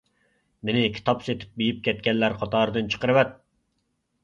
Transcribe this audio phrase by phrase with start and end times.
[0.69, 3.39] مېنى كىتاب سېتىپ بېيىپ كەتكەنلەر قاتارىدىن چىقىرىۋەت.